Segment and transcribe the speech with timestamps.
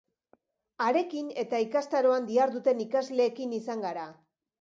[0.85, 4.09] Harekin eta ikastaroan diharduten ikasleekin izan gara.